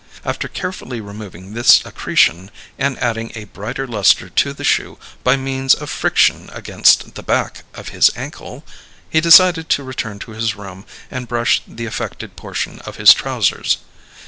[0.25, 5.75] After carefully removing this accretion and adding a brighter lustre to the shoe by means
[5.75, 8.65] of friction against the back of his ankle,
[9.11, 13.77] he decided to return to his room and brush the affected portion of his trousers.